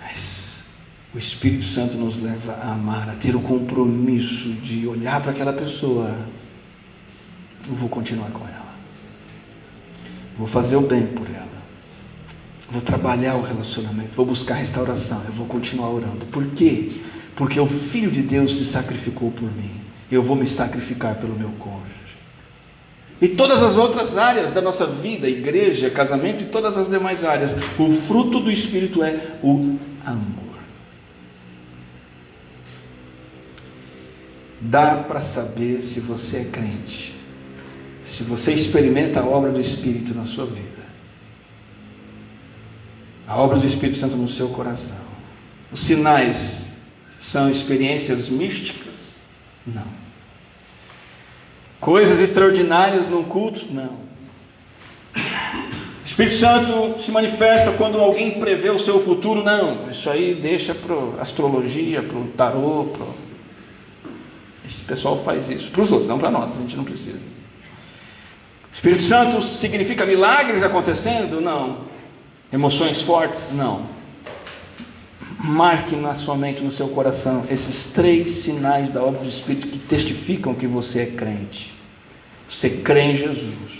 [0.00, 0.64] Mas
[1.14, 5.52] o Espírito Santo nos leva a amar, a ter o compromisso de olhar para aquela
[5.52, 6.10] pessoa.
[7.68, 8.74] Eu vou continuar com ela.
[10.36, 11.44] Vou fazer o bem por ela.
[12.68, 14.10] Vou trabalhar o relacionamento.
[14.16, 15.22] Vou buscar restauração.
[15.26, 16.26] Eu vou continuar orando.
[16.26, 16.90] Por quê?
[17.36, 19.70] Porque o Filho de Deus se sacrificou por mim.
[20.10, 21.94] Eu vou me sacrificar pelo meu cônjuge.
[23.22, 27.52] E todas as outras áreas da nossa vida, igreja, casamento e todas as demais áreas,
[27.78, 30.43] o fruto do Espírito é o amor.
[34.60, 37.14] Dá para saber se você é crente,
[38.06, 40.84] se você experimenta a obra do Espírito na sua vida,
[43.26, 45.04] a obra do Espírito Santo no seu coração.
[45.72, 46.36] Os sinais
[47.32, 48.94] são experiências místicas?
[49.66, 50.04] Não.
[51.80, 53.60] Coisas extraordinárias no culto?
[53.72, 54.04] Não.
[55.14, 59.42] O Espírito Santo se manifesta quando alguém prevê o seu futuro?
[59.42, 59.90] Não.
[59.90, 62.84] Isso aí deixa para astrologia, para o tarô.
[62.92, 63.23] Pro...
[64.74, 65.70] Esse pessoal faz isso.
[65.70, 67.18] Para os outros, não para nós, a gente não precisa.
[67.18, 71.40] O Espírito Santo significa milagres acontecendo?
[71.40, 71.84] Não.
[72.52, 73.52] Emoções fortes?
[73.52, 73.86] Não.
[75.38, 79.78] Marque na sua mente, no seu coração, esses três sinais da obra do Espírito que
[79.80, 81.72] testificam que você é crente.
[82.48, 83.72] Você crê em Jesus,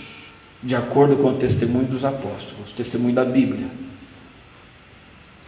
[0.63, 3.67] de acordo com o testemunho dos apóstolos, o testemunho da Bíblia.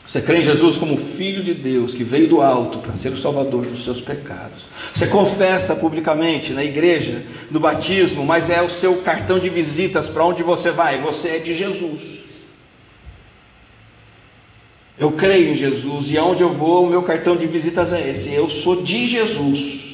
[0.08, 3.22] Você crê em Jesus como Filho de Deus, que veio do alto para ser o
[3.22, 4.64] Salvador dos seus pecados.
[4.96, 10.24] Você confessa publicamente na igreja, no batismo, mas é o seu cartão de visitas para
[10.24, 11.02] onde você vai.
[11.02, 12.26] Você é de Jesus.
[14.98, 18.34] Eu creio em Jesus e aonde eu vou, o meu cartão de visitas é esse.
[18.34, 19.88] Eu sou de Jesus.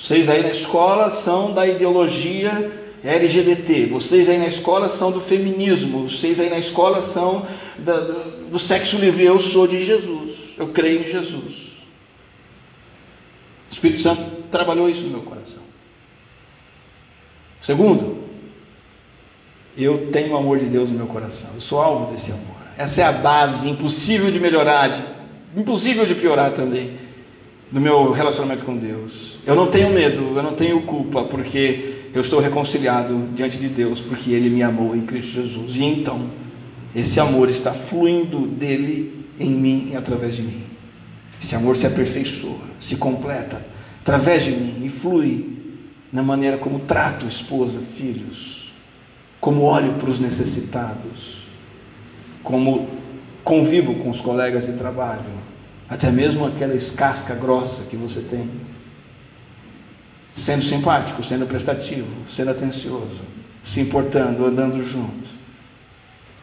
[0.00, 3.86] Vocês aí na escola são da ideologia LGBT.
[3.86, 6.08] Vocês aí na escola são do feminismo.
[6.08, 7.46] Vocês aí na escola são
[7.78, 9.24] da, do, do sexo livre.
[9.24, 10.38] Eu sou de Jesus.
[10.56, 11.72] Eu creio em Jesus.
[13.70, 15.62] O Espírito Santo trabalhou isso no meu coração.
[17.62, 18.22] Segundo,
[19.76, 21.50] eu tenho o amor de Deus no meu coração.
[21.54, 22.62] Eu sou alvo desse amor.
[22.76, 24.90] Essa é a base, impossível de melhorar,
[25.56, 26.98] impossível de piorar também,
[27.70, 29.12] no meu relacionamento com Deus.
[29.46, 34.00] Eu não tenho medo, eu não tenho culpa, porque eu estou reconciliado diante de Deus,
[34.02, 35.76] porque Ele me amou em Cristo Jesus.
[35.76, 36.30] E então,
[36.94, 40.62] esse amor está fluindo dele em mim e através de mim.
[41.42, 43.60] Esse amor se aperfeiçoa, se completa
[44.00, 45.52] através de mim e flui
[46.12, 48.70] na maneira como trato esposa, filhos,
[49.40, 51.42] como olho para os necessitados
[52.42, 52.88] como
[53.44, 55.30] convivo com os colegas de trabalho,
[55.88, 58.48] até mesmo aquela escasca grossa que você tem.
[60.36, 63.20] Sendo simpático, sendo prestativo, sendo atencioso,
[63.64, 65.30] se importando, andando junto.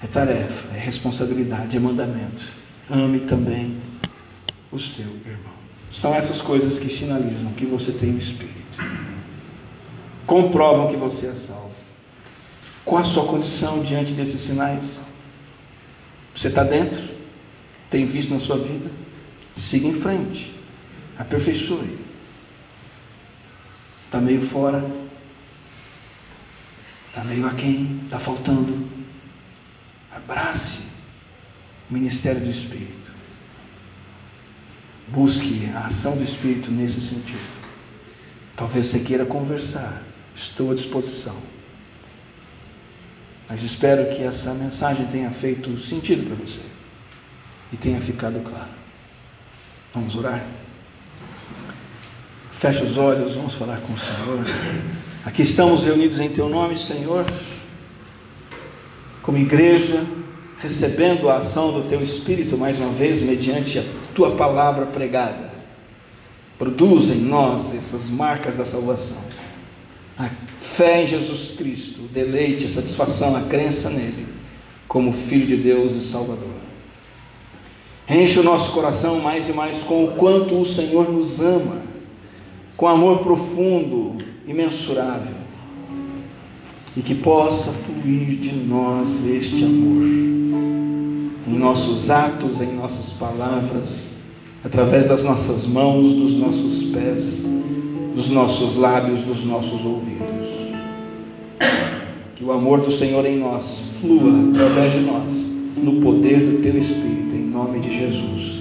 [0.03, 2.45] É tarefa, é responsabilidade, é mandamento.
[2.89, 3.77] Ame também
[4.71, 5.59] o seu irmão.
[5.93, 8.59] São essas coisas que sinalizam que você tem o Espírito.
[10.25, 11.71] Comprovam que você é salvo.
[12.85, 14.99] Qual a sua condição diante desses sinais?
[16.35, 17.09] Você está dentro?
[17.89, 18.89] Tem visto na sua vida?
[19.69, 20.53] Siga em frente.
[21.17, 22.08] Aperfeiçoe.
[24.09, 24.83] Está meio fora?
[27.09, 28.01] Está meio aquém?
[28.05, 28.89] Está faltando?
[30.11, 30.81] Abrace
[31.87, 33.11] o ministério do Espírito.
[35.09, 37.59] Busque a ação do Espírito nesse sentido.
[38.55, 40.01] Talvez você queira conversar.
[40.35, 41.39] Estou à disposição.
[43.47, 46.65] Mas espero que essa mensagem tenha feito sentido para você
[47.71, 48.71] e tenha ficado claro.
[49.93, 50.43] Vamos orar?
[52.59, 54.45] Feche os olhos, vamos falar com o Senhor.
[55.25, 57.25] Aqui estamos reunidos em Teu nome, Senhor,
[59.21, 60.03] como igreja,
[60.61, 63.83] recebendo a ação do Teu Espírito mais uma vez, mediante a
[64.13, 65.49] Tua palavra pregada.
[66.57, 69.29] Produza em nós essas marcas da salvação
[70.19, 70.29] a
[70.75, 74.27] fé em Jesus Cristo, o deleite, a satisfação, a crença nele,
[74.85, 76.59] como Filho de Deus e Salvador.
[78.09, 81.88] Enche o nosso coração mais e mais com o quanto o Senhor nos ama,
[82.79, 84.13] com amor profundo,
[84.47, 85.35] imensurável,
[86.95, 90.01] e que possa fluir de nós este amor.
[91.45, 93.89] em nossos atos, em nossas palavras,
[94.63, 97.43] através das nossas mãos, dos nossos pés,
[98.15, 100.47] dos nossos lábios, dos nossos ouvidos.
[102.37, 103.65] Que o amor do Senhor em nós
[103.99, 105.33] flua através de nós,
[105.83, 108.59] no poder do Teu Espírito, em nome de Jesus.